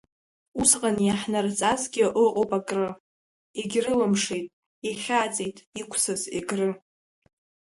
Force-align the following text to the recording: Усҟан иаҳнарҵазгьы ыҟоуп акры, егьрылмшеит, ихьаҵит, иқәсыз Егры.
Усҟан 0.61 0.97
иаҳнарҵазгьы 1.03 2.05
ыҟоуп 2.23 2.51
акры, 2.57 2.89
егьрылмшеит, 3.59 4.47
ихьаҵит, 4.89 5.57
иқәсыз 5.79 6.21
Егры. 6.37 6.69